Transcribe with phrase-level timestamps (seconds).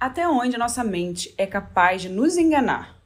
[0.00, 2.96] Até onde a nossa mente é capaz de nos enganar?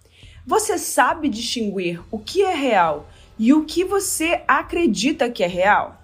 [0.46, 6.03] Você sabe distinguir o que é real e o que você acredita que é real?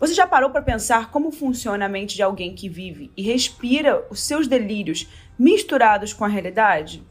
[0.00, 4.06] Você já parou para pensar como funciona a mente de alguém que vive e respira
[4.10, 5.06] os seus delírios
[5.38, 7.02] misturados com a realidade?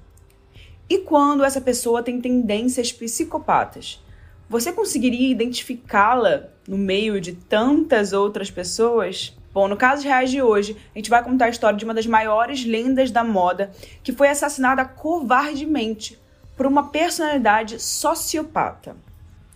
[0.89, 4.03] E quando essa pessoa tem tendências psicopatas?
[4.49, 9.37] Você conseguiria identificá-la no meio de tantas outras pessoas?
[9.53, 12.07] Bom, no caso reais de hoje, a gente vai contar a história de uma das
[12.07, 13.69] maiores lendas da moda
[14.03, 16.19] que foi assassinada covardemente
[16.57, 18.95] por uma personalidade sociopata.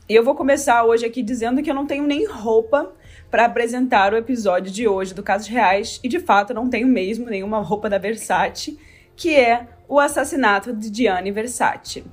[0.08, 2.94] E eu vou começar hoje aqui dizendo que eu não tenho nem roupa
[3.31, 7.25] para apresentar o episódio de hoje do Casos Reais e de fato não tenho mesmo
[7.25, 8.80] nenhuma roupa da Versace,
[9.16, 12.05] que é o assassinato de Gianni Versace.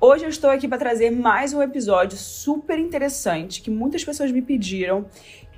[0.00, 4.40] Hoje eu estou aqui para trazer mais um episódio super interessante que muitas pessoas me
[4.40, 5.06] pediram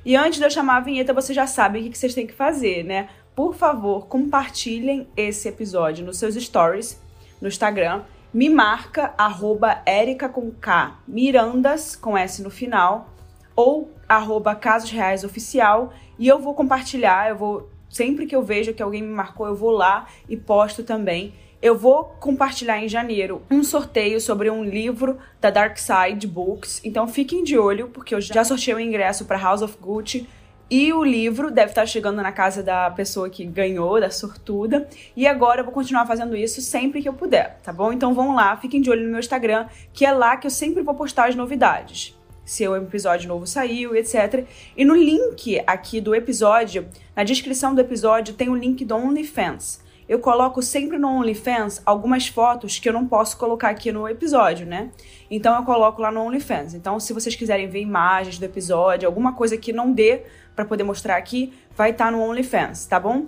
[0.07, 2.33] e antes de eu chamar a vinheta, vocês já sabem o que vocês têm que
[2.33, 3.09] fazer, né?
[3.35, 7.03] Por favor, compartilhem esse episódio nos seus stories
[7.41, 8.03] no Instagram.
[8.33, 13.11] Me marca, arroba Erica com K, Mirandas, com S no final,
[13.57, 18.73] ou arroba Casos Reais Oficial, e eu vou compartilhar, eu vou, sempre que eu vejo
[18.73, 23.43] que alguém me marcou, eu vou lá e posto também eu vou compartilhar em janeiro
[23.51, 26.81] um sorteio sobre um livro da Dark Side Books.
[26.85, 30.29] Então fiquem de olho, porque eu já sorteei o ingresso para House of Gucci.
[30.69, 34.89] E o livro deve estar chegando na casa da pessoa que ganhou, da sortuda.
[35.17, 37.93] E agora eu vou continuar fazendo isso sempre que eu puder, tá bom?
[37.93, 40.83] Então vão lá, fiquem de olho no meu Instagram, que é lá que eu sempre
[40.83, 42.19] vou postar as novidades.
[42.45, 44.45] Se o episódio novo saiu, etc.
[44.77, 49.86] E no link aqui do episódio, na descrição do episódio, tem o link do OnlyFans
[50.09, 54.67] eu coloco sempre no OnlyFans algumas fotos que eu não posso colocar aqui no episódio,
[54.67, 54.91] né?
[55.31, 56.75] Então eu coloco lá no OnlyFans.
[56.75, 60.23] Então, se vocês quiserem ver imagens do episódio, alguma coisa que não dê
[60.55, 63.27] para poder mostrar aqui, vai estar tá no OnlyFans, tá bom?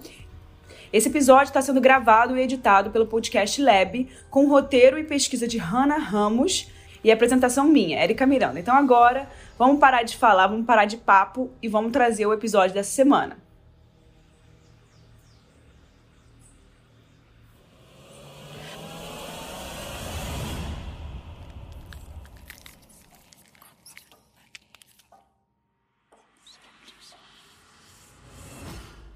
[0.92, 5.58] Esse episódio está sendo gravado e editado pelo podcast Lab, com roteiro e pesquisa de
[5.58, 6.70] Hannah Ramos
[7.04, 8.58] e apresentação minha, Erika Miranda.
[8.58, 9.28] Então agora,
[9.58, 13.47] vamos parar de falar, vamos parar de papo e vamos trazer o episódio dessa semana.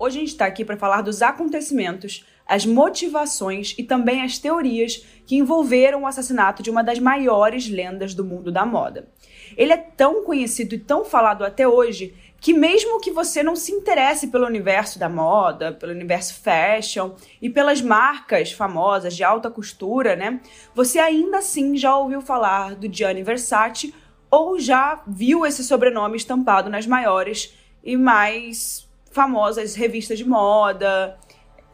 [0.05, 4.97] Hoje a gente está aqui para falar dos acontecimentos, as motivações e também as teorias
[5.25, 9.09] que envolveram o assassinato de uma das maiores lendas do mundo da moda.
[9.57, 13.71] Ele é tão conhecido e tão falado até hoje que mesmo que você não se
[13.71, 20.17] interesse pelo universo da moda, pelo universo fashion e pelas marcas famosas de alta costura,
[20.17, 20.41] né?
[20.75, 23.95] Você ainda assim já ouviu falar do Gianni Versace
[24.29, 31.19] ou já viu esse sobrenome estampado nas maiores e mais famosas revistas de moda,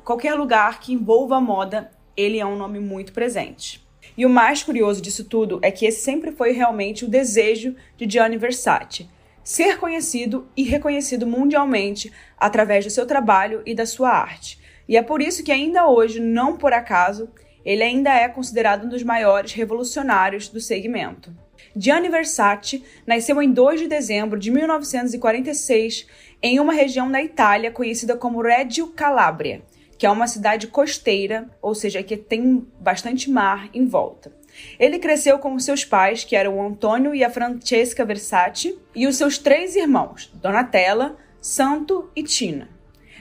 [0.05, 3.87] qualquer lugar que envolva moda, ele é um nome muito presente.
[4.17, 8.11] E o mais curioso disso tudo é que esse sempre foi realmente o desejo de
[8.11, 9.09] Gianni Versace,
[9.45, 14.59] ser conhecido e reconhecido mundialmente através do seu trabalho e da sua arte.
[14.89, 17.29] E é por isso que ainda hoje, não por acaso,
[17.65, 21.33] ele ainda é considerado um dos maiores revolucionários do segmento.
[21.81, 26.09] Gianni Versace nasceu em 2 de dezembro de 1946
[26.43, 29.63] em uma região da Itália conhecida como Reggio Calabria,
[29.97, 34.33] que é uma cidade costeira, ou seja, que tem bastante mar em volta.
[34.77, 39.15] Ele cresceu com seus pais, que eram o Antônio e a Francesca Versace, e os
[39.15, 42.69] seus três irmãos, Donatella, Santo e Tina.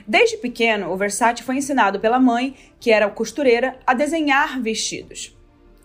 [0.04, 5.36] Desde pequeno, o Versace foi ensinado pela mãe, que era costureira, a desenhar vestidos.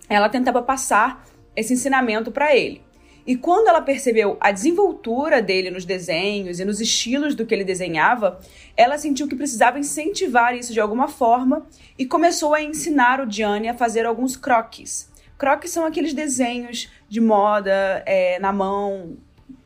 [0.09, 1.23] Ela tentava passar
[1.55, 2.81] esse ensinamento para ele.
[3.25, 7.63] E quando ela percebeu a desenvoltura dele nos desenhos e nos estilos do que ele
[7.63, 8.39] desenhava,
[8.75, 11.65] ela sentiu que precisava incentivar isso de alguma forma
[11.97, 15.09] e começou a ensinar o Gianni a fazer alguns croquis.
[15.37, 19.17] Croquis são aqueles desenhos de moda é, na mão,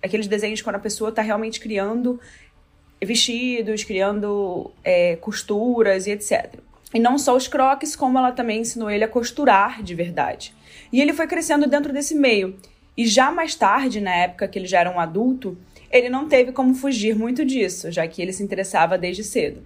[0.03, 2.19] aqueles desenhos quando a pessoa está realmente criando
[3.03, 6.59] vestidos, criando é, costuras e etc.
[6.93, 10.53] E não só os croquis, como ela também ensinou ele a costurar de verdade.
[10.91, 12.57] E ele foi crescendo dentro desse meio.
[12.95, 15.57] E já mais tarde, na época que ele já era um adulto,
[15.91, 19.63] ele não teve como fugir muito disso, já que ele se interessava desde cedo.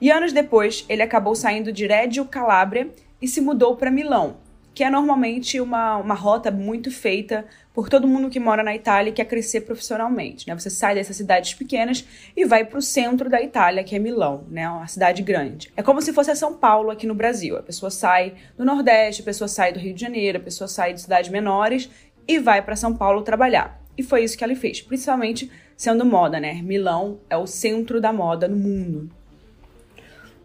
[0.00, 2.88] E anos depois, ele acabou saindo de Reggio Calabria
[3.20, 4.36] e se mudou para Milão,
[4.78, 7.44] que é normalmente uma, uma rota muito feita
[7.74, 10.46] por todo mundo que mora na Itália e quer crescer profissionalmente.
[10.46, 10.56] Né?
[10.56, 14.44] Você sai dessas cidades pequenas e vai para o centro da Itália, que é Milão,
[14.48, 14.70] né?
[14.70, 15.68] uma cidade grande.
[15.76, 17.56] É como se fosse São Paulo aqui no Brasil.
[17.56, 20.94] A pessoa sai do Nordeste, a pessoa sai do Rio de Janeiro, a pessoa sai
[20.94, 21.90] de cidades menores
[22.28, 23.82] e vai para São Paulo trabalhar.
[23.96, 26.62] E foi isso que ela fez, principalmente sendo moda, né?
[26.62, 29.10] Milão é o centro da moda no mundo.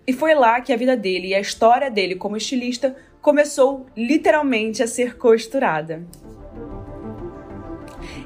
[0.07, 4.83] E foi lá que a vida dele e a história dele como estilista começou literalmente
[4.83, 6.05] a ser costurada.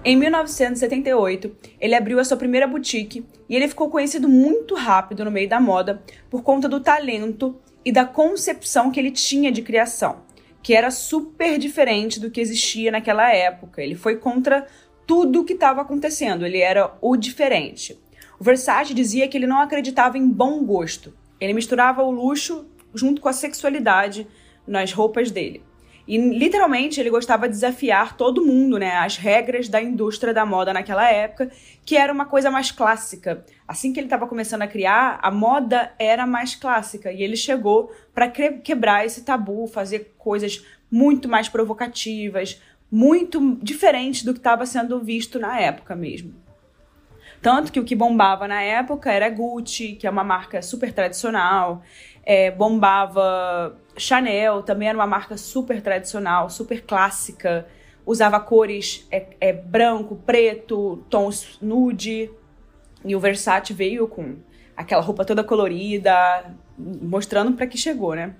[0.03, 5.29] Em 1978, ele abriu a sua primeira boutique e ele ficou conhecido muito rápido no
[5.29, 6.01] meio da moda
[6.31, 7.55] por conta do talento
[7.85, 10.23] e da concepção que ele tinha de criação,
[10.63, 13.83] que era super diferente do que existia naquela época.
[13.83, 14.65] Ele foi contra
[15.05, 17.99] tudo o que estava acontecendo, ele era o diferente.
[18.39, 21.13] O Versace dizia que ele não acreditava em bom gosto.
[21.39, 22.65] Ele misturava o luxo
[22.95, 24.27] junto com a sexualidade
[24.67, 25.63] nas roupas dele.
[26.07, 30.71] E literalmente ele gostava de desafiar todo mundo, né, as regras da indústria da moda
[30.71, 31.51] naquela época,
[31.85, 33.43] que era uma coisa mais clássica.
[33.67, 37.91] Assim que ele estava começando a criar, a moda era mais clássica e ele chegou
[38.13, 45.01] para quebrar esse tabu, fazer coisas muito mais provocativas, muito diferentes do que estava sendo
[45.01, 46.33] visto na época mesmo.
[47.41, 51.83] Tanto que o que bombava na época era Gucci, que é uma marca super tradicional,
[52.23, 57.67] é, bombava Chanel, também era uma marca super tradicional, super clássica,
[58.05, 62.31] usava cores é, é, branco, preto, tons nude,
[63.03, 64.37] e o Versace veio com
[64.75, 66.13] aquela roupa toda colorida,
[66.77, 68.35] mostrando para que chegou, né?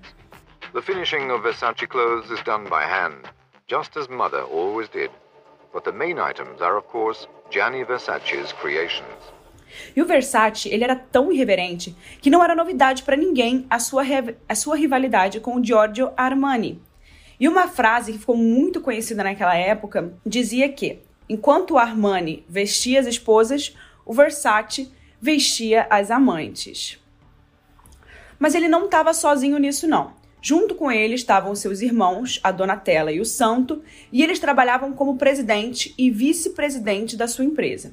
[0.72, 3.22] The finishing of Versace clothes is done by hand,
[3.68, 5.10] just as mother always did.
[5.72, 9.37] But the main items are, of course, Gianni Versace's creations.
[9.94, 14.02] E o Versace, ele era tão irreverente que não era novidade para ninguém a sua,
[14.48, 16.80] a sua rivalidade com o Giorgio Armani.
[17.40, 20.98] E uma frase que ficou muito conhecida naquela época dizia que,
[21.28, 26.98] enquanto o Armani vestia as esposas, o Versace vestia as amantes.
[28.38, 30.16] Mas ele não estava sozinho nisso, não.
[30.40, 33.82] Junto com ele estavam seus irmãos, a Donatella e o Santo,
[34.12, 37.92] e eles trabalhavam como presidente e vice-presidente da sua empresa.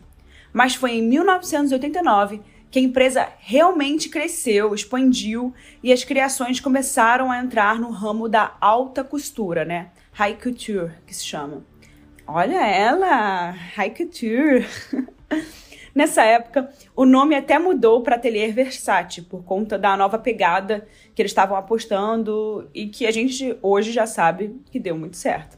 [0.55, 2.39] Mas foi em 1989
[2.71, 5.53] que a empresa realmente cresceu, expandiu
[5.83, 9.89] e as criações começaram a entrar no ramo da alta costura, né?
[10.13, 11.65] High couture, que se chama.
[12.25, 14.65] Olha ela, high couture.
[15.93, 21.21] Nessa época, o nome até mudou para Atelier Versace, por conta da nova pegada que
[21.21, 25.57] eles estavam apostando e que a gente hoje já sabe que deu muito certo.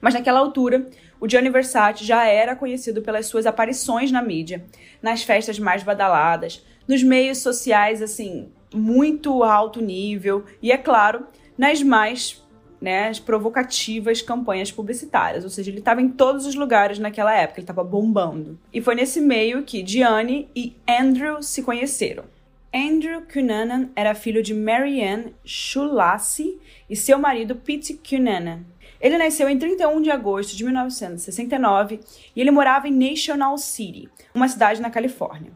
[0.00, 0.88] Mas naquela altura,
[1.22, 4.64] o Gianni Versace já era conhecido pelas suas aparições na mídia,
[5.00, 11.24] nas festas mais badaladas, nos meios sociais assim, muito alto nível e é claro,
[11.56, 12.42] nas mais
[12.80, 17.60] né, as provocativas campanhas publicitárias, ou seja, ele estava em todos os lugares naquela época,
[17.60, 18.58] ele estava bombando.
[18.72, 22.24] E foi nesse meio que Gianni e Andrew se conheceram.
[22.74, 26.58] Andrew Cunanan era filho de Marianne Schulassi
[26.88, 28.60] e seu marido Pete Cunanan.
[28.98, 32.00] Ele nasceu em 31 de agosto de 1969
[32.34, 35.52] e ele morava em National City, uma cidade na Califórnia.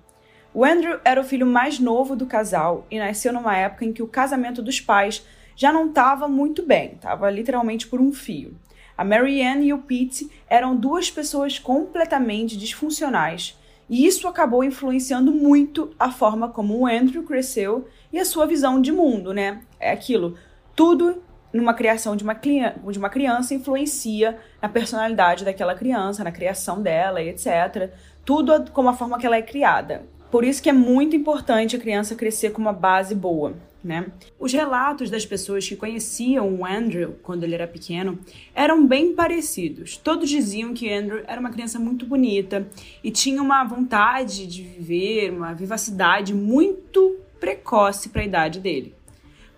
[0.52, 4.02] O Andrew era o filho mais novo do casal e nasceu numa época em que
[4.02, 5.24] o casamento dos pais
[5.56, 8.54] já não estava muito bem, estava literalmente por um fio.
[8.94, 15.90] A Marianne e o Pete eram duas pessoas completamente disfuncionais, e isso acabou influenciando muito
[15.98, 19.60] a forma como o Andrew cresceu e a sua visão de mundo, né?
[19.78, 20.36] É aquilo,
[20.74, 21.22] tudo
[21.52, 27.22] numa criação de uma, de uma criança influencia na personalidade daquela criança, na criação dela
[27.22, 27.90] e etc.
[28.24, 30.04] Tudo como a forma que ela é criada.
[30.30, 33.54] Por isso que é muito importante a criança crescer com uma base boa
[33.86, 34.08] né?
[34.38, 38.18] Os relatos das pessoas que conheciam o Andrew quando ele era pequeno
[38.54, 39.96] eram bem parecidos.
[39.96, 42.68] Todos diziam que Andrew era uma criança muito bonita
[43.02, 48.94] e tinha uma vontade de viver, uma vivacidade muito precoce para a idade dele.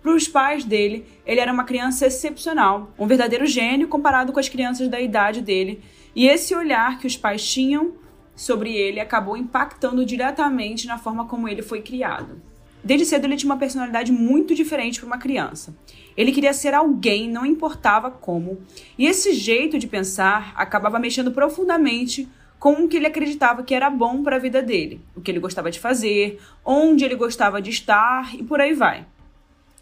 [0.01, 4.47] Para os pais dele, ele era uma criança excepcional, um verdadeiro gênio comparado com as
[4.47, 5.81] crianças da idade dele,
[6.15, 7.93] e esse olhar que os pais tinham
[8.33, 12.41] sobre ele acabou impactando diretamente na forma como ele foi criado.
[12.83, 15.75] Desde cedo ele tinha uma personalidade muito diferente para uma criança.
[16.15, 18.59] Ele queria ser alguém, não importava como,
[18.97, 23.89] e esse jeito de pensar acabava mexendo profundamente com o que ele acreditava que era
[23.89, 27.69] bom para a vida dele, o que ele gostava de fazer, onde ele gostava de
[27.69, 29.05] estar e por aí vai.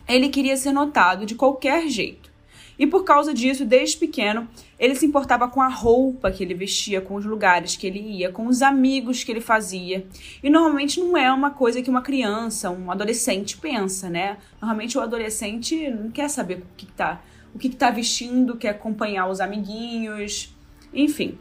[0.08, 2.26] Ele queria ser notado de qualquer jeito.
[2.79, 7.01] E por causa disso, desde pequeno, ele se importava com a roupa que ele vestia,
[7.01, 10.05] com os lugares que ele ia, com os amigos que ele fazia.
[10.43, 14.38] E normalmente não é uma coisa que uma criança, um adolescente pensa, né?
[14.62, 17.22] Normalmente o adolescente não quer saber o que, que tá,
[17.53, 20.53] o que tá vestindo, quer acompanhar os amiguinhos,
[20.93, 21.38] enfim.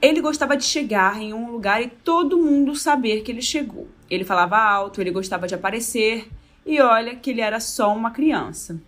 [0.00, 3.88] Ele gostava de chegar em um lugar e todo mundo saber que ele chegou.
[4.08, 6.28] Ele falava alto, ele gostava de aparecer,
[6.64, 8.80] e olha que ele era só uma criança.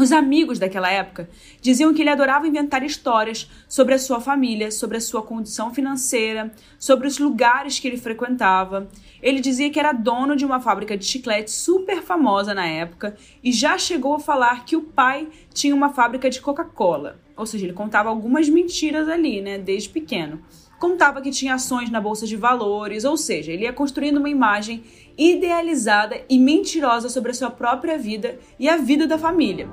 [0.00, 1.28] Os amigos daquela época
[1.60, 6.50] diziam que ele adorava inventar histórias sobre a sua família, sobre a sua condição financeira,
[6.78, 8.88] sobre os lugares que ele frequentava.
[9.22, 13.14] Ele dizia que era dono de uma fábrica de chiclete super famosa na época
[13.44, 17.20] e já chegou a falar que o pai tinha uma fábrica de Coca-Cola.
[17.36, 20.40] Ou seja, ele contava algumas mentiras ali, né, desde pequeno.
[20.78, 24.82] Contava que tinha ações na bolsa de valores, ou seja, ele ia construindo uma imagem
[25.20, 29.68] idealizada e mentirosa sobre a sua própria vida e a vida da família.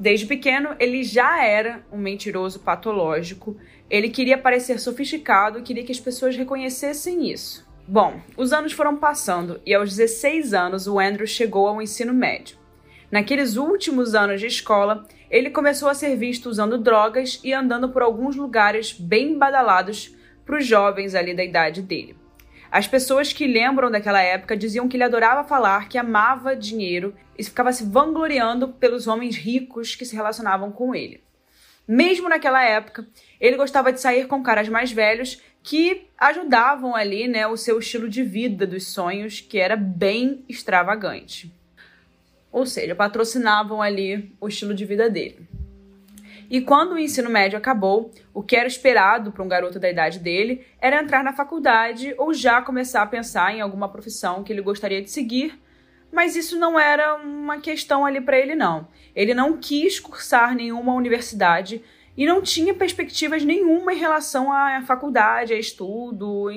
[0.00, 3.58] Desde pequeno, ele já era um mentiroso patológico.
[3.90, 7.70] Ele queria parecer sofisticado e queria que as pessoas reconhecessem isso.
[7.86, 12.56] Bom, os anos foram passando e aos 16 anos o Andrew chegou ao ensino médio.
[13.10, 18.00] Naqueles últimos anos de escola, ele começou a ser visto usando drogas e andando por
[18.00, 22.16] alguns lugares bem badalados para os jovens ali da idade dele.
[22.70, 27.44] As pessoas que lembram daquela época diziam que ele adorava falar, que amava dinheiro e
[27.44, 31.22] ficava se vangloriando pelos homens ricos que se relacionavam com ele.
[31.86, 33.06] Mesmo naquela época,
[33.38, 38.08] ele gostava de sair com caras mais velhos que ajudavam ali, né, o seu estilo
[38.08, 41.52] de vida dos sonhos, que era bem extravagante.
[42.50, 45.46] Ou seja, patrocinavam ali o estilo de vida dele.
[46.52, 50.18] E quando o ensino médio acabou, o que era esperado para um garoto da idade
[50.18, 54.60] dele era entrar na faculdade ou já começar a pensar em alguma profissão que ele
[54.60, 55.58] gostaria de seguir,
[56.12, 58.86] mas isso não era uma questão ali para ele não.
[59.16, 61.82] Ele não quis cursar nenhuma universidade
[62.14, 66.48] e não tinha perspectivas nenhuma em relação à faculdade, a estudo,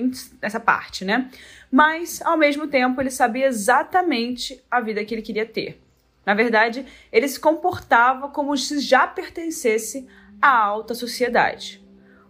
[0.41, 1.29] essa parte, né?
[1.71, 5.84] Mas ao mesmo tempo ele sabia exatamente a vida que ele queria ter.
[6.25, 10.07] Na verdade, ele se comportava como se já pertencesse
[10.41, 11.83] à alta sociedade.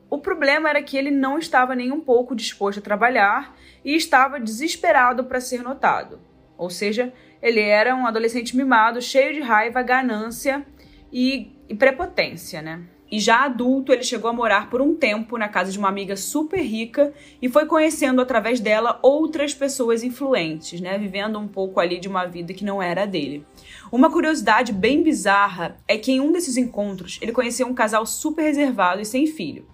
[0.10, 4.40] O problema era que ele não estava nem um pouco disposto a trabalhar e estava
[4.40, 6.20] desesperado para ser notado.
[6.58, 7.12] Ou seja,
[7.42, 10.66] ele era um adolescente mimado, cheio de raiva, ganância
[11.12, 12.84] e, e prepotência, né?
[13.12, 16.18] E já adulto, ele chegou a morar por um tempo na casa de uma amiga
[16.18, 20.98] super rica e foi conhecendo através dela outras pessoas influentes, né?
[20.98, 23.46] Vivendo um pouco ali de uma vida que não era dele.
[23.92, 28.44] Uma curiosidade bem bizarra é que em um desses encontros ele conheceu um casal super
[28.44, 29.66] reservado e sem filho,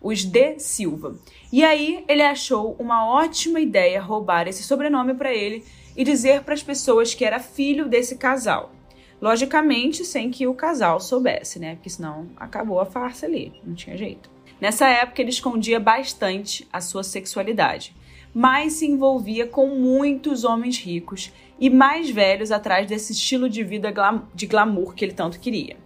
[0.00, 1.16] os De Silva.
[1.52, 5.64] E aí ele achou uma ótima ideia roubar esse sobrenome para ele
[5.96, 8.72] e dizer para as pessoas que era filho desse casal.
[9.20, 11.74] Logicamente, sem que o casal soubesse, né?
[11.76, 14.30] Porque senão acabou a farsa ali, não tinha jeito.
[14.60, 17.94] Nessa época, ele escondia bastante a sua sexualidade,
[18.38, 23.90] mas se envolvia com muitos homens ricos e mais velhos atrás desse estilo de vida
[24.34, 25.78] de glamour que ele tanto queria.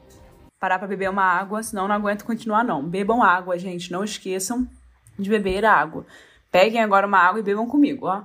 [0.58, 2.82] Parar para beber uma água, senão não aguento continuar não.
[2.82, 4.68] Bebam água, gente, não esqueçam
[5.16, 6.04] de beber água.
[6.50, 8.24] Peguem agora uma água e bebam comigo, ó.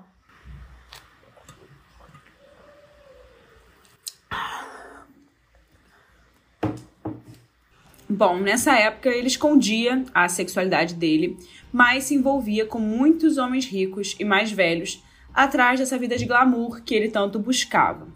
[8.09, 11.37] Bom, nessa época ele escondia a sexualidade dele,
[11.75, 15.03] mas se envolvia com muitos homens ricos e mais velhos
[15.33, 18.07] atrás dessa vida de glamour que ele tanto buscava.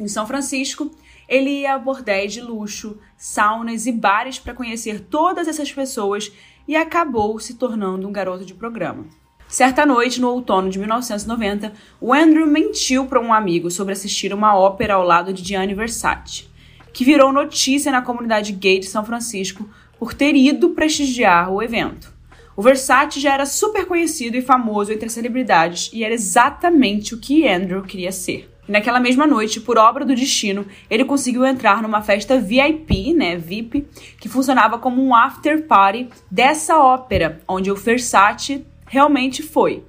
[0.00, 0.90] Em São Francisco,
[1.28, 6.32] ele ia a bordéis de luxo, saunas e bares para conhecer todas essas pessoas
[6.66, 9.04] e acabou se tornando um garoto de programa.
[9.46, 14.56] Certa noite, no outono de 1990, o Andrew mentiu para um amigo sobre assistir uma
[14.56, 16.48] ópera ao lado de Gianni Versace
[16.90, 19.68] que virou notícia na comunidade gay de São Francisco
[19.98, 22.13] por ter ido prestigiar o evento.
[22.56, 27.18] O Versace já era super conhecido e famoso entre as celebridades e era exatamente o
[27.18, 28.48] que Andrew queria ser.
[28.68, 33.36] E naquela mesma noite, por obra do destino, ele conseguiu entrar numa festa VIP, né,
[33.36, 33.86] VIP,
[34.20, 39.82] que funcionava como um after party dessa ópera, onde o Versace realmente foi.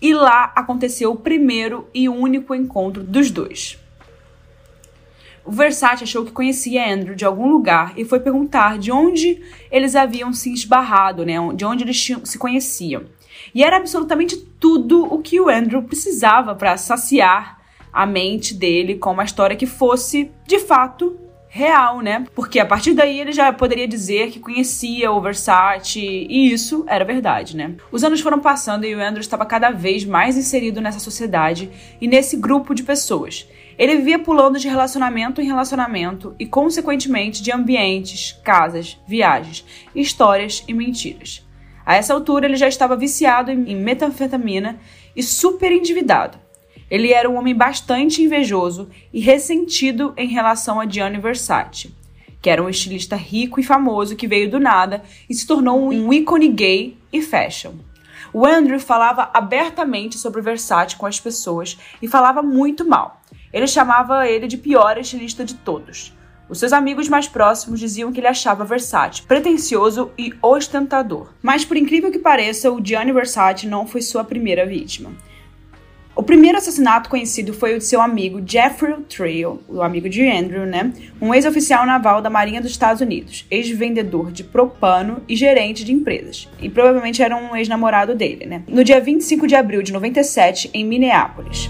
[0.00, 3.78] E lá aconteceu o primeiro e único encontro dos dois.
[5.46, 9.94] O Versace achou que conhecia Andrew de algum lugar e foi perguntar de onde eles
[9.94, 11.34] haviam se esbarrado, né?
[11.54, 13.04] De onde eles se conheciam.
[13.54, 17.60] E era absolutamente tudo o que o Andrew precisava para saciar
[17.92, 21.16] a mente dele com uma história que fosse, de fato,
[21.48, 22.26] real, né?
[22.34, 27.04] Porque a partir daí ele já poderia dizer que conhecia o Versace e isso era
[27.04, 27.74] verdade, né?
[27.90, 32.06] Os anos foram passando e o Andrew estava cada vez mais inserido nessa sociedade e
[32.06, 33.48] nesse grupo de pessoas.
[33.78, 39.64] Ele vivia pulando de relacionamento em relacionamento e, consequentemente, de ambientes, casas, viagens,
[39.94, 41.46] histórias e mentiras.
[41.84, 44.80] A essa altura, ele já estava viciado em metanfetamina
[45.14, 46.38] e super endividado.
[46.90, 51.94] Ele era um homem bastante invejoso e ressentido em relação a Gianni Versace,
[52.40, 56.12] que era um estilista rico e famoso que veio do nada e se tornou um
[56.12, 57.72] ícone gay e fashion.
[58.32, 63.20] O Andrew falava abertamente sobre Versace com as pessoas e falava muito mal.
[63.52, 66.14] Ele chamava ele de pior estilista de todos.
[66.48, 71.32] Os seus amigos mais próximos diziam que ele achava Versace pretensioso e ostentador.
[71.42, 75.10] Mas por incrível que pareça, o Gianni Versace não foi sua primeira vítima.
[76.14, 80.64] O primeiro assassinato conhecido foi o de seu amigo Jeffrey Trail, o amigo de Andrew,
[80.64, 80.90] né?
[81.20, 86.48] Um ex-oficial naval da Marinha dos Estados Unidos, ex-vendedor de propano e gerente de empresas.
[86.58, 88.62] E provavelmente era um ex-namorado dele, né?
[88.66, 91.68] No dia 25 de abril de 97, em Minneapolis.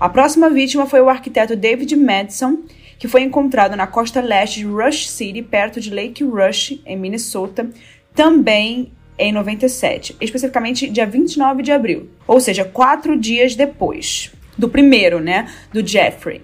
[0.00, 2.58] A próxima vítima foi o arquiteto David Madison,
[2.98, 7.70] que foi encontrado na costa leste de Rush City, perto de Lake Rush, em Minnesota,
[8.14, 15.20] também em 97, especificamente dia 29 de abril, ou seja, quatro dias depois do primeiro,
[15.20, 16.42] né, do Jeffrey.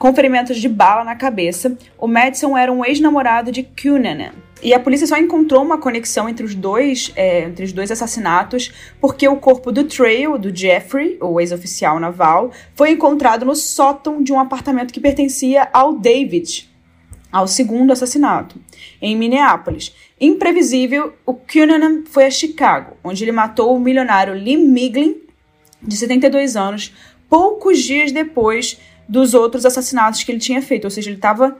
[0.00, 4.32] Com ferimentos de bala na cabeça, o Madison era um ex-namorado de Cunanan.
[4.62, 8.72] E a polícia só encontrou uma conexão entre os dois, é, entre os dois assassinatos,
[8.98, 14.32] porque o corpo do Trail, do Jeffrey, o ex-oficial naval, foi encontrado no sótão de
[14.32, 16.66] um apartamento que pertencia ao David,
[17.30, 18.58] ao segundo assassinato,
[19.02, 19.94] em Minneapolis.
[20.18, 25.20] Imprevisível, o Cunanan foi a Chicago, onde ele matou o milionário Lee Miglin,
[25.82, 26.90] de 72 anos,
[27.28, 28.78] poucos dias depois
[29.10, 30.84] dos outros assassinatos que ele tinha feito.
[30.84, 31.56] Ou seja, ele estava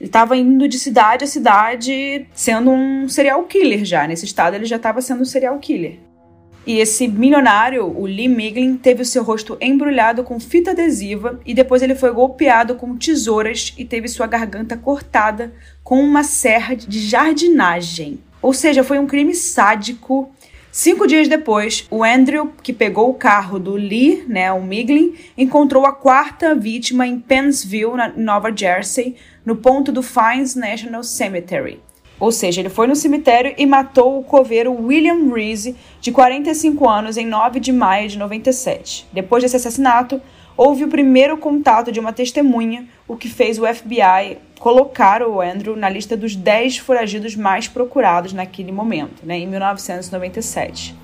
[0.00, 4.06] ele estava indo de cidade a cidade sendo um serial killer já.
[4.06, 5.98] Nesse estado ele já estava sendo um serial killer.
[6.66, 11.54] E esse milionário, o Lee Miglin, teve o seu rosto embrulhado com fita adesiva e
[11.54, 17.00] depois ele foi golpeado com tesouras e teve sua garganta cortada com uma serra de
[17.00, 18.20] jardinagem.
[18.42, 20.30] Ou seja, foi um crime sádico.
[20.72, 25.84] Cinco dias depois, o Andrew, que pegou o carro do Lee, né, o Miglin, encontrou
[25.84, 31.80] a quarta vítima em Pennsville, na Nova Jersey, no ponto do Fines National Cemetery.
[32.20, 37.16] Ou seja, ele foi no cemitério e matou o coveiro William Reese, de 45 anos,
[37.16, 39.08] em 9 de maio de 97.
[39.12, 40.22] Depois desse assassinato,
[40.56, 45.74] houve o primeiro contato de uma testemunha, o que fez o FBI colocar o Andrew
[45.74, 50.94] na lista dos 10 foragidos mais procurados naquele momento, né, em 1997.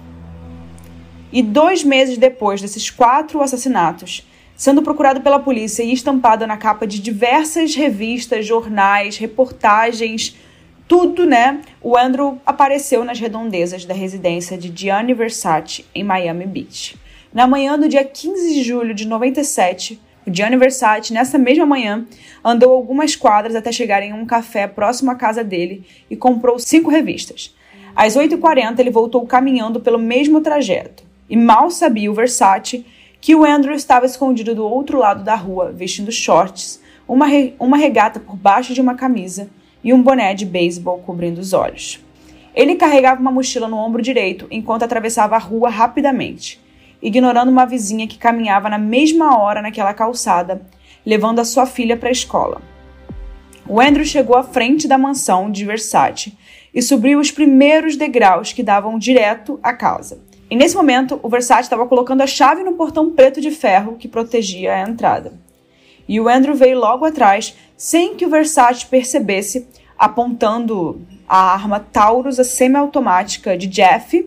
[1.33, 6.87] E dois meses depois desses quatro assassinatos, sendo procurado pela polícia e estampado na capa
[6.87, 10.37] de diversas revistas, jornais, reportagens,
[10.89, 11.61] tudo, né?
[11.83, 16.97] O Andrew apareceu nas redondezas da residência de Gianni Versace em Miami Beach.
[17.33, 22.07] Na manhã do dia 15 de julho de 97, o Gianni Versace, nessa mesma manhã,
[22.45, 26.91] andou algumas quadras até chegar em um café próximo à casa dele e comprou cinco
[26.91, 27.55] revistas.
[27.95, 31.05] Às 8h40, ele voltou caminhando pelo mesmo trajeto.
[31.29, 32.85] E mal sabia o Versace
[33.21, 37.77] que o Andrew estava escondido do outro lado da rua, vestindo shorts, uma, re uma
[37.77, 39.49] regata por baixo de uma camisa
[39.83, 42.01] e um boné de beisebol cobrindo os olhos.
[42.55, 46.61] Ele carregava uma mochila no ombro direito enquanto atravessava a rua rapidamente,
[47.03, 50.63] ignorando uma vizinha que caminhava na mesma hora naquela calçada,
[51.05, 52.61] levando a sua filha para a escola.
[53.69, 56.37] O Andrew chegou à frente da mansão de Versace
[56.73, 60.21] e subiu os primeiros degraus que davam direto à casa.
[60.49, 64.07] E nesse momento, o Versace estava colocando a chave no portão preto de ferro que
[64.07, 65.33] protegia a entrada.
[66.09, 69.67] E o Andrew veio logo atrás, sem que o Versace percebesse,
[69.99, 74.25] apontando a arma Taurus, a semiautomática de Jeff,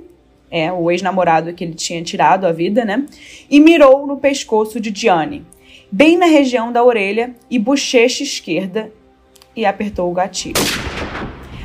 [0.52, 3.06] é, o ex-namorado que ele tinha tirado a vida, né?
[3.50, 5.46] E mirou no pescoço de Gianni,
[5.92, 8.92] bem na região da orelha e bochecha esquerda,
[9.56, 10.62] e apertou o gatilho.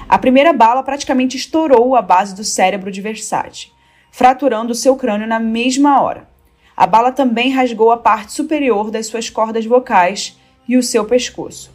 [0.09, 3.69] A primeira bala praticamente estourou a base do cérebro de Versace,
[4.11, 6.29] fraturando seu crânio na mesma hora.
[6.77, 11.73] A bala também rasgou a parte superior das suas cordas vocais e o seu pescoço.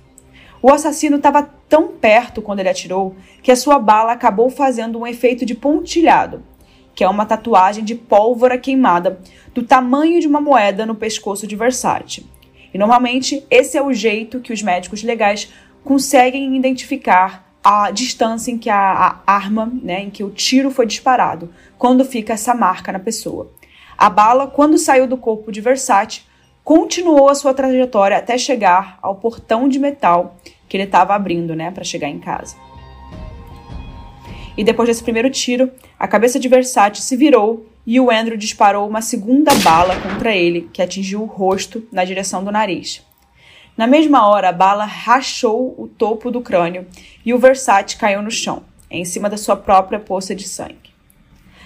[0.61, 5.07] O assassino estava tão perto quando ele atirou que a sua bala acabou fazendo um
[5.07, 6.43] efeito de pontilhado,
[6.99, 9.21] que é uma tatuagem de pólvora queimada
[9.55, 12.25] do tamanho de uma moeda no pescoço de Versace.
[12.73, 15.49] E normalmente esse é o jeito que os médicos legais
[15.81, 20.85] conseguem identificar a distância em que a, a arma, né, em que o tiro foi
[20.85, 23.49] disparado, quando fica essa marca na pessoa.
[23.97, 26.23] A bala, quando saiu do corpo de Versace,
[26.65, 30.35] continuou a sua trajetória até chegar ao portão de metal
[30.67, 32.57] que ele estava abrindo, né, para chegar em casa.
[34.59, 38.89] E depois desse primeiro tiro, a cabeça de Versace se virou e o Andrew disparou
[38.89, 43.01] uma segunda bala contra ele, que atingiu o rosto na direção do nariz.
[43.77, 46.85] Na mesma hora, a bala rachou o topo do crânio
[47.25, 50.89] e o Versace caiu no chão, em cima da sua própria poça de sangue.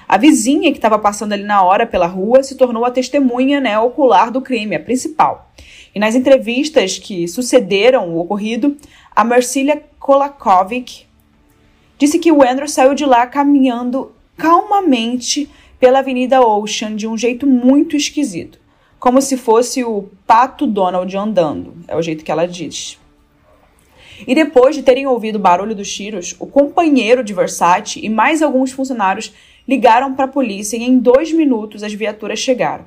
[0.08, 3.80] A vizinha que estava passando ali na hora pela rua se tornou a testemunha né,
[3.80, 5.52] ocular do crime, a principal.
[5.96, 8.78] E nas entrevistas que sucederam o ocorrido,
[9.16, 11.08] a Marcília Kolakovic
[11.98, 17.46] disse que o Andrew saiu de lá caminhando calmamente pela Avenida Ocean de um jeito
[17.46, 18.60] muito esquisito,
[19.00, 22.98] como se fosse o pato Donald andando, é o jeito que ela diz.
[24.26, 28.42] E depois de terem ouvido o barulho dos tiros, o companheiro de Versace e mais
[28.42, 29.34] alguns funcionários
[29.68, 32.86] ligaram para a polícia e em dois minutos as viaturas chegaram.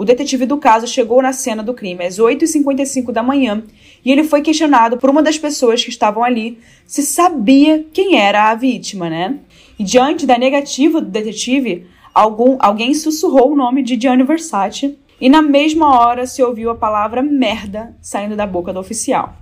[0.00, 3.62] O detetive do caso chegou na cena do crime às 8h55 da manhã
[4.02, 8.50] e ele foi questionado por uma das pessoas que estavam ali se sabia quem era
[8.50, 9.36] a vítima, né?
[9.78, 15.28] E diante da negativa do detetive, algum, alguém sussurrou o nome de Gianni Versace e
[15.28, 19.34] na mesma hora se ouviu a palavra merda saindo da boca do oficial.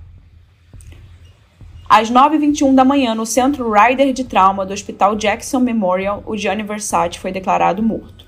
[1.88, 6.64] Às 9h21 da manhã, no centro Ryder de trauma do Hospital Jackson Memorial, o Gianni
[6.64, 8.26] Versace foi declarado morto.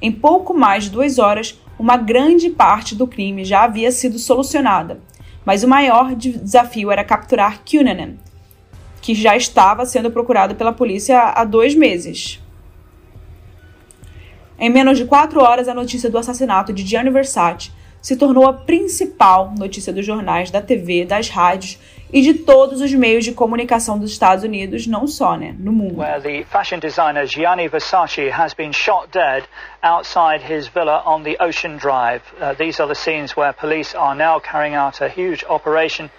[0.00, 5.00] Em pouco mais de duas horas, uma grande parte do crime já havia sido solucionada,
[5.44, 8.14] mas o maior desafio era capturar Cunanan,
[9.00, 12.40] que já estava sendo procurado pela polícia há dois meses.
[14.58, 18.52] Em menos de quatro horas, a notícia do assassinato de Gianni Versace se tornou a
[18.52, 21.78] principal notícia dos jornais, da TV, das rádios
[22.12, 25.98] e de todos os meios de comunicação dos Estados Unidos, não só, né, no mundo.
[25.98, 29.44] Where the fashion designer Gianni Versace has been shot dead
[29.82, 32.22] outside his villa on the Ocean Drive.
[32.38, 36.10] Uh, these are the scenes where police are now carrying out a huge operation.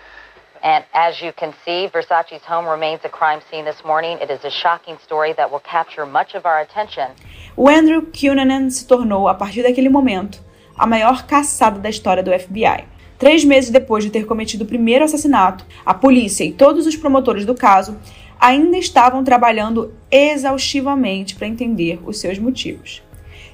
[0.64, 4.18] And as you can see, Versace's home remains a crime scene this morning.
[4.22, 7.12] It is a shocking story that will capture much of our attention.
[7.56, 10.40] O Andrew Cunanan se tornou, a partir daquele momento,
[10.78, 12.93] a maior caçada da história do FBI.
[13.24, 17.46] Três meses depois de ter cometido o primeiro assassinato, a polícia e todos os promotores
[17.46, 17.98] do caso
[18.38, 23.02] ainda estavam trabalhando exaustivamente para entender os seus motivos.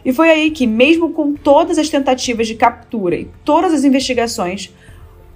[0.03, 4.73] E foi aí que, mesmo com todas as tentativas de captura e todas as investigações,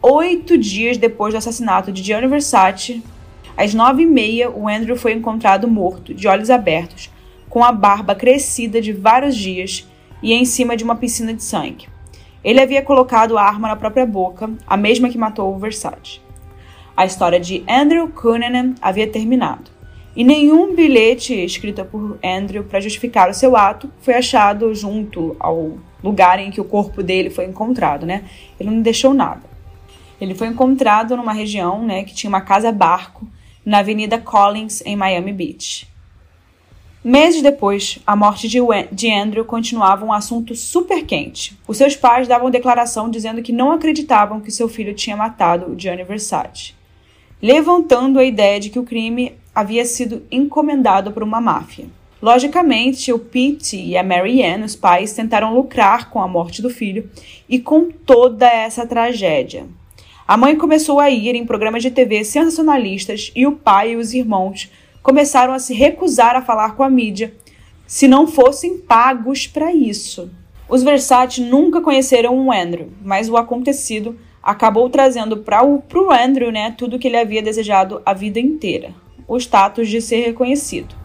[0.01, 3.03] oito dias depois do assassinato de Gianni Versace,
[3.55, 7.07] às nove e meia, o Andrew foi encontrado morto, de olhos abertos,
[7.47, 9.87] com a barba crescida de vários dias
[10.23, 11.92] e em cima de uma piscina de sangue.
[12.43, 16.19] Ele havia colocado a arma na própria boca, a mesma que matou o Versace.
[16.95, 19.71] A história de Andrew Cunanan havia terminado,
[20.15, 25.77] e nenhum bilhete escrito por Andrew para justificar o seu ato foi achado junto ao
[26.03, 28.23] lugar em que o corpo dele foi encontrado, né?
[28.59, 29.41] Ele não deixou nada.
[30.21, 33.27] Ele foi encontrado numa região, né, que tinha uma casa-barco
[33.65, 35.87] na Avenida Collins em Miami Beach.
[37.03, 41.53] Meses depois, a morte de Andrew continuava um assunto super quente.
[41.67, 46.05] Os seus pais davam declaração dizendo que não acreditavam que seu filho tinha matado Gianni
[46.05, 46.73] Versace,
[47.41, 51.87] levantando a ideia de que o crime havia sido encomendado por uma máfia.
[52.21, 56.69] Logicamente, o Pete e a Mary Ann, os pais, tentaram lucrar com a morte do
[56.69, 57.09] filho
[57.49, 59.65] e com toda essa tragédia.
[60.25, 64.13] A mãe começou a ir em programas de TV sensacionalistas e o pai e os
[64.13, 64.71] irmãos
[65.03, 67.33] começaram a se recusar a falar com a mídia
[67.85, 70.31] se não fossem pagos para isso.
[70.67, 76.73] Os Versace nunca conheceram o Andrew, mas o acontecido acabou trazendo para o Andrew né,
[76.75, 78.95] tudo que ele havia desejado a vida inteira:
[79.27, 80.95] o status de ser reconhecido.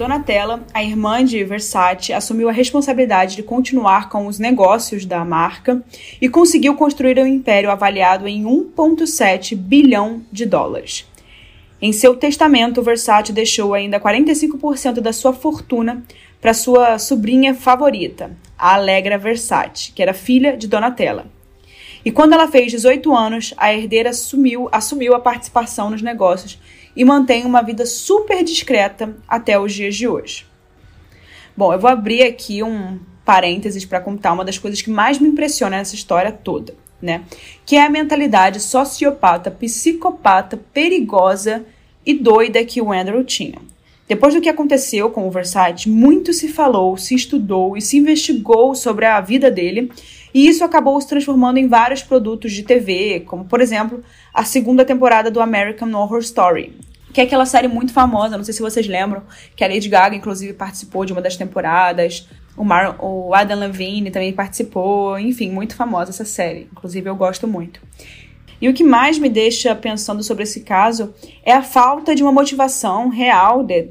[0.00, 5.84] Donatella, a irmã de Versace, assumiu a responsabilidade de continuar com os negócios da marca
[6.18, 11.09] e conseguiu construir um império avaliado em 1,7 bilhão de dólares.
[11.82, 16.02] Em seu testamento, Versace deixou ainda 45% da sua fortuna
[16.38, 21.26] para sua sobrinha favorita, a Allegra Versace, que era filha de Donatella.
[22.04, 26.58] E quando ela fez 18 anos, a herdeira assumiu, assumiu a participação nos negócios
[26.94, 30.46] e mantém uma vida super discreta até os dias de hoje.
[31.56, 35.28] Bom, eu vou abrir aqui um parênteses para contar uma das coisas que mais me
[35.28, 37.22] impressiona nessa história toda né?
[37.64, 41.64] Que é a mentalidade sociopata, psicopata, perigosa
[42.04, 43.58] e doida que o Andrew tinha.
[44.10, 48.74] Depois do que aconteceu com o Versace, muito se falou, se estudou e se investigou
[48.74, 49.92] sobre a vida dele,
[50.34, 54.02] e isso acabou se transformando em vários produtos de TV, como por exemplo
[54.34, 56.76] a segunda temporada do American Horror Story,
[57.12, 59.22] que é aquela série muito famosa, não sei se vocês lembram,
[59.54, 64.10] que a Lady Gaga inclusive participou de uma das temporadas, o, Mar o Adam Levine
[64.10, 66.68] também participou, enfim, muito famosa essa série.
[66.72, 67.80] Inclusive, eu gosto muito.
[68.60, 72.32] E o que mais me deixa pensando sobre esse caso é a falta de uma
[72.32, 73.88] motivação real de,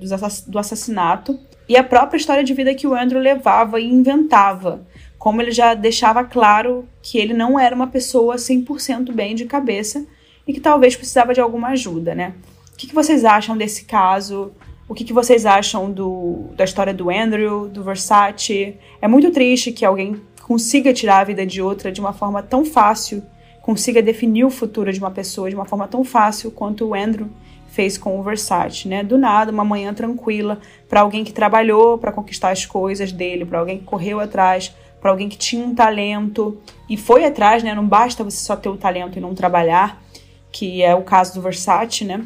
[0.48, 4.86] do assassinato e a própria história de vida que o Andrew levava e inventava.
[5.18, 10.06] Como ele já deixava claro que ele não era uma pessoa 100% bem de cabeça
[10.48, 12.34] e que talvez precisava de alguma ajuda, né?
[12.72, 14.52] O que, que vocês acham desse caso?
[14.90, 18.76] O que, que vocês acham do, da história do Andrew, do Versace?
[19.00, 22.66] É muito triste que alguém consiga tirar a vida de outra de uma forma tão
[22.66, 23.22] fácil,
[23.62, 27.30] consiga definir o futuro de uma pessoa de uma forma tão fácil quanto o Andrew
[27.68, 29.04] fez com o Versace, né?
[29.04, 33.60] Do nada, uma manhã tranquila para alguém que trabalhou para conquistar as coisas dele, para
[33.60, 36.58] alguém que correu atrás, para alguém que tinha um talento
[36.90, 37.76] e foi atrás, né?
[37.76, 40.02] Não basta você só ter o talento e não trabalhar,
[40.52, 42.26] que é o caso do Versace, né?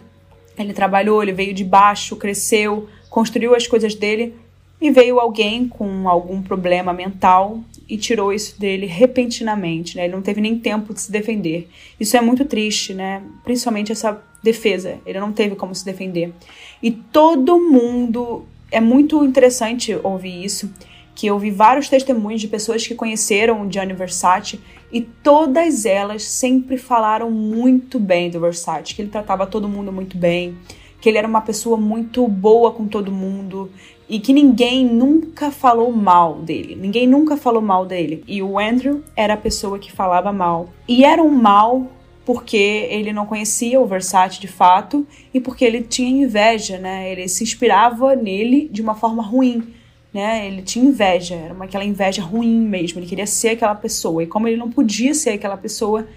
[0.58, 4.36] Ele trabalhou, ele veio de baixo, cresceu, construiu as coisas dele
[4.80, 10.06] e veio alguém com algum problema mental e tirou isso dele repentinamente, né?
[10.06, 11.70] Ele não teve nem tempo de se defender.
[12.00, 13.22] Isso é muito triste, né?
[13.44, 15.00] Principalmente essa defesa.
[15.06, 16.34] Ele não teve como se defender.
[16.82, 20.70] E todo mundo é muito interessante ouvir isso,
[21.16, 24.60] que eu vi vários testemunhos de pessoas que conheceram o Gianni Versace
[24.94, 30.16] e todas elas sempre falaram muito bem do Versace, que ele tratava todo mundo muito
[30.16, 30.56] bem,
[31.02, 33.72] que ele era uma pessoa muito boa com todo mundo
[34.08, 36.76] e que ninguém nunca falou mal dele.
[36.76, 38.24] Ninguém nunca falou mal dele.
[38.28, 40.70] E o Andrew era a pessoa que falava mal.
[40.88, 41.88] E era um mal
[42.24, 47.12] porque ele não conhecia o Versace de fato e porque ele tinha inveja, né?
[47.12, 49.74] Ele se inspirava nele de uma forma ruim,
[50.14, 50.48] né?
[50.48, 53.00] Ele tinha inveja, era uma, aquela inveja ruim mesmo.
[53.00, 56.08] Ele queria ser aquela pessoa e como ele não podia ser aquela pessoa,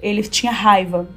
[0.00, 1.08] ele tinha raiva.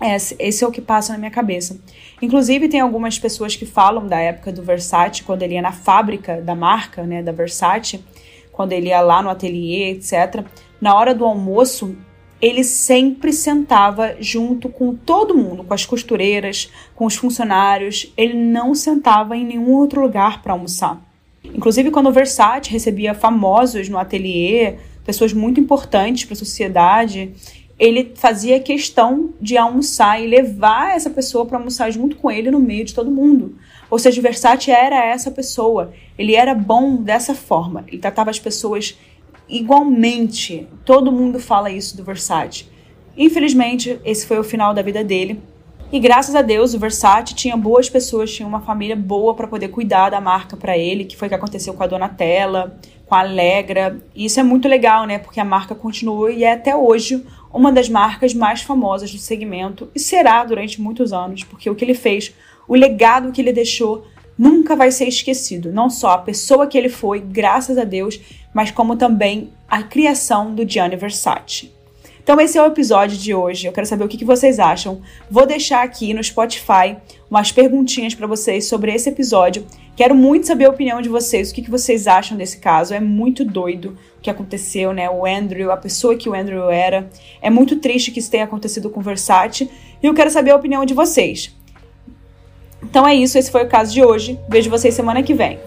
[0.00, 1.78] Esse, esse é o que passa na minha cabeça.
[2.22, 6.40] Inclusive, tem algumas pessoas que falam da época do Versace, quando ele ia na fábrica
[6.40, 8.04] da marca, né, da Versace,
[8.52, 10.44] quando ele ia lá no ateliê, etc.
[10.80, 11.96] Na hora do almoço,
[12.40, 18.12] ele sempre sentava junto com todo mundo, com as costureiras, com os funcionários.
[18.16, 21.07] Ele não sentava em nenhum outro lugar para almoçar.
[21.54, 27.32] Inclusive, quando o Versace recebia famosos no ateliê, pessoas muito importantes para a sociedade,
[27.78, 32.58] ele fazia questão de almoçar e levar essa pessoa para almoçar junto com ele no
[32.58, 33.56] meio de todo mundo.
[33.88, 35.92] Ou seja, o Versace era essa pessoa.
[36.18, 37.84] Ele era bom dessa forma.
[37.86, 38.98] Ele tratava as pessoas
[39.48, 40.66] igualmente.
[40.84, 42.66] Todo mundo fala isso do Versace.
[43.16, 45.40] Infelizmente, esse foi o final da vida dele.
[45.90, 49.68] E graças a Deus, o Versace tinha boas pessoas, tinha uma família boa para poder
[49.68, 53.20] cuidar da marca para ele, que foi o que aconteceu com a Donatella, com a
[53.20, 53.98] Alegra.
[54.14, 55.18] E isso é muito legal, né?
[55.18, 59.88] Porque a marca continua e é até hoje uma das marcas mais famosas do segmento
[59.94, 62.34] e será durante muitos anos, porque o que ele fez,
[62.68, 65.72] o legado que ele deixou, nunca vai ser esquecido.
[65.72, 68.20] Não só a pessoa que ele foi, graças a Deus,
[68.52, 71.77] mas como também a criação do Gianni Versace.
[72.28, 73.66] Então esse é o episódio de hoje.
[73.66, 75.00] Eu quero saber o que vocês acham.
[75.30, 76.94] Vou deixar aqui no Spotify
[77.30, 79.64] umas perguntinhas para vocês sobre esse episódio.
[79.96, 82.92] Quero muito saber a opinião de vocês, o que vocês acham desse caso.
[82.92, 85.08] É muito doido o que aconteceu, né?
[85.08, 87.08] O Andrew, a pessoa que o Andrew era.
[87.40, 89.70] É muito triste que isso tenha acontecido com o Versace.
[90.02, 91.56] E eu quero saber a opinião de vocês.
[92.82, 94.38] Então é isso, esse foi o caso de hoje.
[94.50, 95.58] Vejo vocês semana que vem.